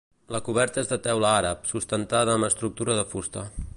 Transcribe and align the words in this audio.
La 0.35 0.39
coberta 0.45 0.81
és 0.85 0.89
de 0.93 0.97
teula 1.07 1.29
àrab, 1.41 1.69
sustentada 1.73 2.39
amb 2.39 2.49
estructura 2.49 2.97
de 3.03 3.05
fusta. 3.13 3.45